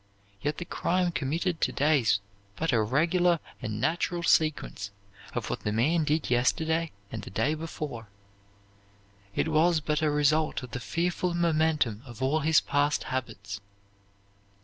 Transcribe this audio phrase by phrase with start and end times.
[0.41, 2.21] Yet the crime committed to day is
[2.55, 4.89] but a regular and natural sequence
[5.35, 8.07] of what the man did yesterday and the day before.
[9.35, 13.61] It was but a result of the fearful momentum of all his past habits.